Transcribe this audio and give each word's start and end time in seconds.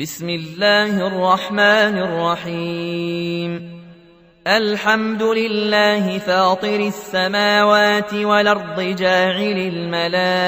بسم 0.00 0.28
الله 0.28 1.06
الرحمن 1.06 1.98
الرحيم. 1.98 3.80
الحمد 4.46 5.22
لله 5.22 6.18
فاطر 6.18 6.80
السماوات 6.80 8.14
والأرض 8.14 8.80
جاعل 8.80 9.58
الملائكة 9.72 10.38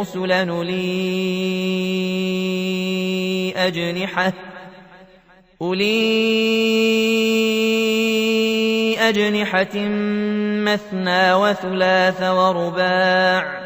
رسلا 0.00 0.44
لي 0.44 0.84
أجنحة. 3.56 4.32
أولي 5.62 6.06
أجنحة 8.98 9.74
مثنى 10.64 11.34
وثلاث 11.34 12.22
ورباع. 12.22 13.65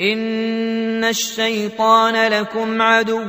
إن 0.00 1.04
الشيطان 1.04 2.32
لكم 2.32 2.82
عدو 2.82 3.20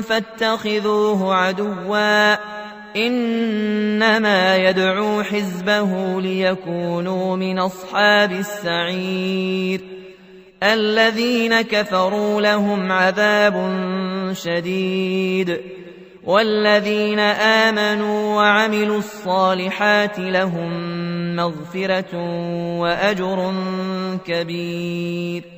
فاتخذوه 0.00 1.34
عدوا 1.34 2.36
إنما 2.96 4.56
يدعو 4.56 5.22
حزبه 5.22 6.20
ليكونوا 6.20 7.36
من 7.36 7.58
أصحاب 7.58 8.32
السعير 8.32 9.80
الذين 10.62 11.60
كفروا 11.60 12.40
لهم 12.40 12.92
عذاب 12.92 13.74
شديد 14.32 15.60
والذين 16.24 17.18
آمنوا 17.18 18.36
وعملوا 18.36 18.98
الصالحات 18.98 20.18
لهم 20.18 20.70
مغفرة 21.36 22.16
وأجر 22.78 23.54
كبير 24.26 25.57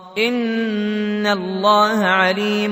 إن 0.17 1.27
الله 1.27 2.05
عليم 2.05 2.71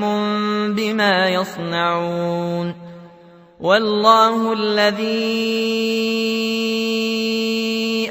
بما 0.74 1.28
يصنعون 1.28 2.74
والله 3.60 4.52
الذي 4.52 5.70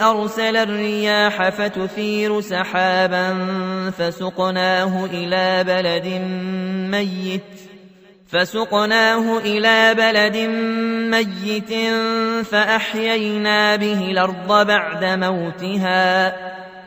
أرسل 0.01 0.57
الرياح 0.57 1.50
فتثير 1.50 2.41
سحابا 2.41 3.34
فسقناه 3.97 5.06
إلى 5.06 5.63
بلد 5.63 6.07
ميت 6.91 7.69
فسقناه 8.28 9.38
إلى 9.38 9.96
بلد 9.96 10.38
ميت 11.16 11.73
فأحيينا 12.46 13.75
به 13.75 14.11
الأرض 14.11 14.67
بعد 14.67 15.03
موتها 15.06 16.34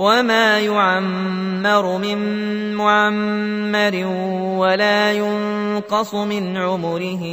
وما 0.00 0.58
يعمر 0.60 1.98
من 1.98 2.18
معمر 2.74 4.06
ولا 4.56 5.12
ينقص 5.12 6.14
من 6.14 6.56
عمره 6.56 7.24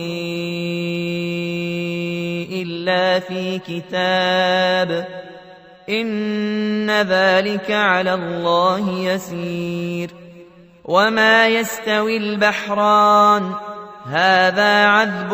إلا 2.52 3.20
في 3.20 3.60
كتاب 3.60 5.08
إن 5.90 6.92
ذلك 6.92 7.72
على 7.72 8.14
الله 8.14 8.90
يسير 8.90 10.12
وما 10.86 11.48
يستوي 11.48 12.18
البحران 12.18 13.52
هذا 14.06 14.86
عذب 14.88 15.32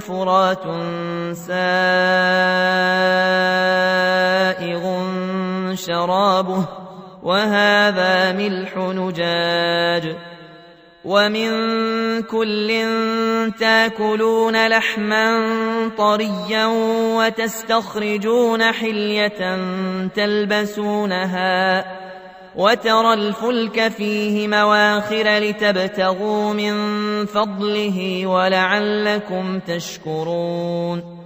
فرات 0.00 0.64
سائغ 1.36 1.56
شرابه 5.76 6.68
وهذا 7.22 8.32
ملح 8.32 8.76
نجاج. 8.76 10.16
ومن 11.04 11.50
كل 12.22 12.84
تاكلون 13.60 14.68
لحما 14.68 15.40
طريا 15.98 16.66
وتستخرجون 17.16 18.72
حلية 18.72 19.58
تلبسونها 20.06 21.84
وترى 22.56 23.14
الفلك 23.14 23.88
فيه 23.88 24.48
مواخر 24.48 25.38
لتبتغوا 25.38 26.52
من 26.52 26.74
فضله 27.26 28.26
ولعلكم 28.26 29.58
تشكرون. 29.58 31.25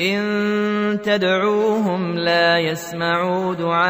إن 0.00 0.98
تدعوهم 1.04 2.18
لا 2.18 2.58
يسمعوا 2.58 3.54
دعاءكم 3.54 3.82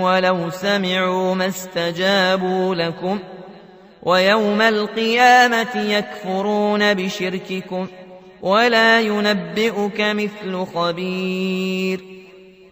ولو 0.00 0.50
سمعوا 0.50 1.34
ما 1.34 1.46
استجابوا 1.46 2.74
لكم 2.74 3.18
ويوم 4.02 4.60
القيامة 4.60 5.76
يكفرون 5.76 6.94
بشرككم 6.94 7.86
ولا 8.42 9.00
ينبئك 9.00 10.00
مثل 10.00 10.66
خبير 10.74 12.15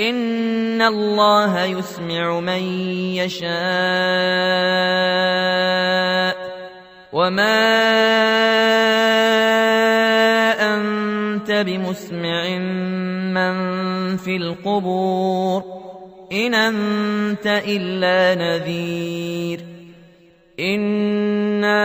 ان 0.00 0.82
الله 0.82 1.64
يسمع 1.64 2.40
من 2.40 2.62
يشاء 3.20 3.50
وما 7.12 7.80
انت 10.76 11.50
بمسمع 11.50 12.58
من 13.34 14.16
في 14.16 14.36
القبور 14.36 15.64
ان 16.32 16.54
انت 16.54 17.46
الا 17.46 18.34
نذير 18.34 19.60
انا 20.60 21.80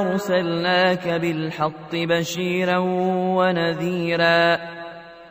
ارسلناك 0.00 1.08
بالحق 1.08 1.94
بشيرا 1.94 2.78
ونذيرا 3.36 4.77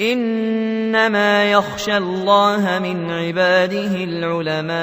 إنما 0.00 1.44
يخشى 1.44 1.96
الله 1.96 2.78
من 2.78 3.10
عباده 3.10 4.04
العلماء. 4.04 4.74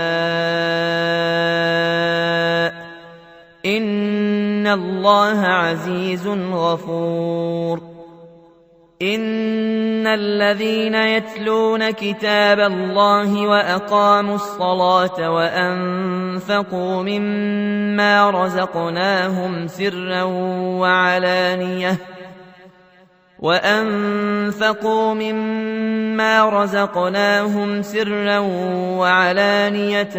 إن 3.65 4.67
الله 4.67 5.39
عزيز 5.39 6.27
غفور. 6.53 7.91
إن 9.01 10.07
الذين 10.07 10.95
يتلون 10.95 11.91
كتاب 11.91 12.59
الله 12.59 13.47
وأقاموا 13.47 14.35
الصلاة 14.35 15.31
وأنفقوا 15.31 17.03
مما 17.03 18.29
رزقناهم 18.29 19.67
سرا 19.67 20.23
وعلانية 20.23 21.97
وأنفقوا 23.41 25.13
مما 25.13 26.49
رزقناهم 26.49 27.81
سرا 27.81 28.39
وعلانية 28.99 30.15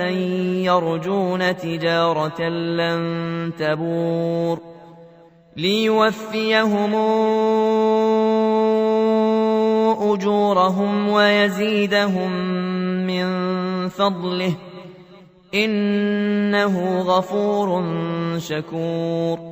يرجون 0.66 1.56
تجارة 1.56 2.42
لن 2.48 3.52
تبور 3.58 4.58
ليوفيهم 5.56 6.94
أجورهم 10.12 11.08
ويزيدهم 11.08 12.32
من 13.06 13.28
فضله 13.88 14.54
إنه 15.54 17.00
غفور 17.00 17.84
شكور 18.38 19.51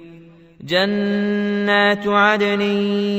جنات 0.63 2.07
عدن 2.07 2.61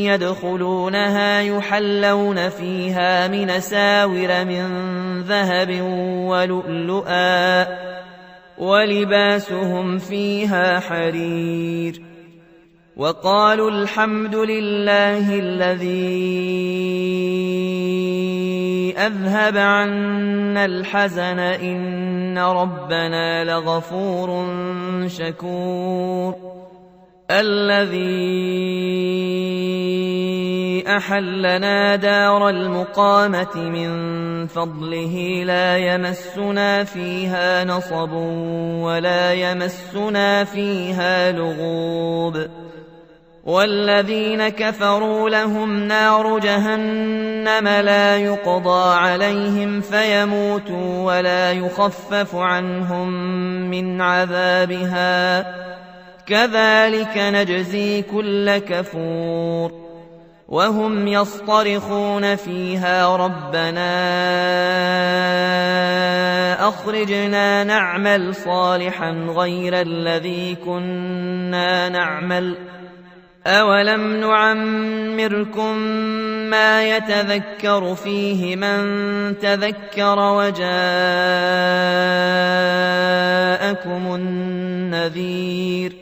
يدخلونها 0.03 1.41
يحلون 1.41 2.49
فيها 2.49 3.29
من 3.29 3.61
ساور 3.61 4.45
من 4.45 4.67
ذهب 5.23 5.81
ولؤلؤا 6.29 7.67
ولباسهم 8.59 9.99
فيها 9.99 10.81
حرير 10.81 12.03
وقالوا 12.97 13.71
الحمد 13.71 14.35
لله 14.35 15.39
الذي 15.39 16.13
أذهب 18.99 19.57
عنا 19.57 20.65
الحزن 20.65 21.39
إن 21.39 22.39
ربنا 22.39 23.45
لغفور 23.45 24.47
شكور 25.07 26.52
الذي 27.31 29.13
أحلنا 30.87 31.97
دار 31.97 32.49
المقامة 32.49 33.57
من 33.57 33.91
فضله 34.47 35.43
لا 35.47 35.79
يمسنا 35.79 36.85
فيها 36.85 37.65
نصب 37.65 38.13
ولا 38.83 39.33
يمسنا 39.33 40.45
فيها 40.45 41.33
لغوب. 41.33 42.47
والذين 43.45 44.49
كفروا 44.49 45.31
لهم 45.31 45.85
نار 45.85 46.39
جهنم 46.39 47.69
لا 47.69 48.17
يقضى 48.17 48.95
عليهم 48.95 49.81
فيموتوا 49.81 51.03
ولا 51.03 51.53
يخفف 51.53 52.35
عنهم 52.35 53.11
من 53.71 54.01
عذابها. 54.01 55.47
كذلك 56.27 57.17
نجزي 57.17 58.03
كل 58.03 58.59
كفور 58.59 59.73
وهم 60.49 61.09
يصطرخون 61.09 62.37
فيها 62.37 63.17
ربنا 63.17 63.93
أخرجنا 66.69 67.65
نعمل 67.65 68.35
صالحا 68.35 69.11
غير 69.11 69.81
الذي 69.81 70.55
كنا 70.55 71.89
نعمل 71.89 72.57
ۖ 72.69 72.73
أولم 73.47 74.21
نعمركم 74.21 75.77
ما 76.51 76.97
يتذكر 76.97 77.95
فيه 77.95 78.57
من 78.57 78.83
تذكر 79.39 80.19
وجاءكم 80.19 80.63
النذير 84.15 86.02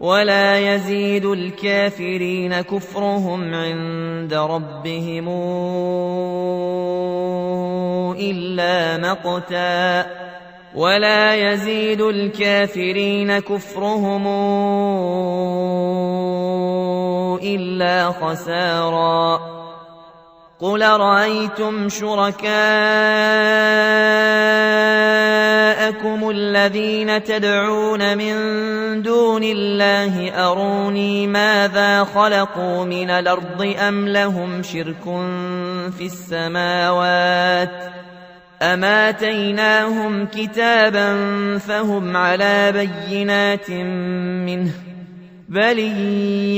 ولا 0.00 0.74
يزيد 0.74 1.24
الكافرين 1.24 2.60
كفرهم 2.60 3.54
عند 3.54 4.34
ربهم 4.34 5.28
إلا 8.18 8.96
مقتاً. 8.96 10.28
ولا 10.74 11.34
يزيد 11.34 12.00
الكافرين 12.00 13.38
كفرهم 13.38 14.26
إلا 17.42 18.12
خسارا. 18.12 19.40
قل 20.60 20.82
رأيتم 20.82 21.88
شركاءكم 26.08 26.30
الذين 26.30 27.24
تدعون 27.24 28.18
من 28.18 29.02
دون 29.02 29.42
الله 29.44 30.30
أروني 30.50 31.26
ماذا 31.26 32.04
خلقوا 32.04 32.84
من 32.84 33.10
الأرض 33.10 33.74
أم 33.78 34.08
لهم 34.08 34.62
شرك 34.62 35.04
في 35.98 36.06
السماوات 36.06 37.70
ۖ 37.94 37.98
أماتيناهم 38.62 40.26
كتابا 40.26 41.08
فهم 41.58 42.16
على 42.16 42.72
بينات 42.72 43.70
منه 43.70 44.70
بل 45.48 45.78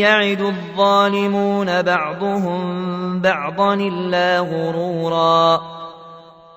يعد 0.00 0.40
الظالمون 0.40 1.82
بعضهم 1.82 3.20
بعضا 3.20 3.74
إلا 3.74 4.38
غرورا 4.38 5.79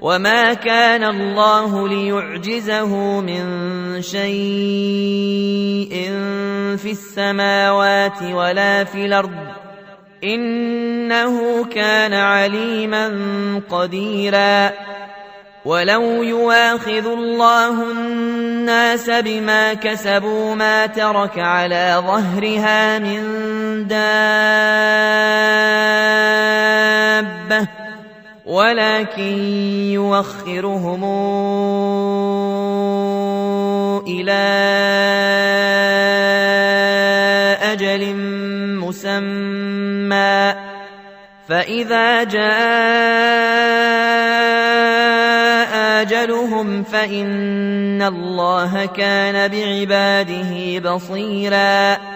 وما 0.00 0.54
كان 0.54 1.04
الله 1.04 1.88
ليعجزه 1.88 3.20
من 3.20 3.42
شيء 4.02 4.26
في 6.76 6.90
السماوات 6.90 8.22
ولا 8.22 8.84
في 8.84 9.06
الأرض 9.06 9.34
انه 10.24 11.64
كان 11.64 12.14
عليما 12.14 13.08
قديرا. 13.70 14.70
ولو 15.66 16.22
يواخذ 16.22 17.06
الله 17.06 17.90
الناس 17.90 19.10
بما 19.10 19.74
كسبوا 19.74 20.54
ما 20.54 20.86
ترك 20.86 21.38
على 21.38 22.02
ظهرها 22.06 22.98
من 22.98 23.22
دابه 23.86 24.65
ولكن 28.56 29.38
يوخرهم 29.92 31.04
إلى 34.08 34.46
أجل 37.62 38.16
مسمى. 38.80 40.54
فإذا 41.48 42.24
جاء 42.24 42.46
أجلهم 46.02 46.82
فإن 46.82 48.02
الله 48.02 48.86
كان 48.86 49.48
بعباده 49.48 50.78
بصيراً. 50.94 52.15